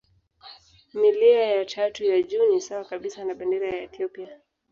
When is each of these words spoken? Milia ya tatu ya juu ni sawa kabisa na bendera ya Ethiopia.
Milia 0.93 1.41
ya 1.45 1.65
tatu 1.65 2.03
ya 2.05 2.21
juu 2.21 2.51
ni 2.53 2.61
sawa 2.61 2.85
kabisa 2.85 3.23
na 3.25 3.33
bendera 3.33 3.67
ya 3.67 3.81
Ethiopia. 3.83 4.29